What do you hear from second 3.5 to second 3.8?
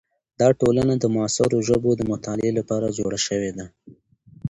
ده.